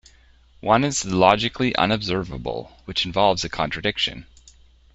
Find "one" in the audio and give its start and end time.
0.61-0.83